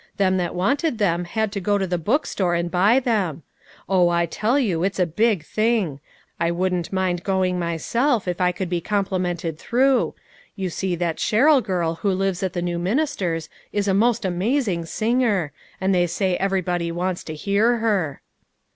[0.17, 3.43] Them that wanted them had to go to the book store and buy them.
[3.87, 5.99] Oh, I tell you, it's a big thing.
[6.39, 10.15] I wouldn't mind going myself if I could be complimented through.
[10.55, 14.25] You see that Sher rill girl who lives at the new minister's is a most
[14.25, 18.21] amazing singer, and they say everybody wants to hear her."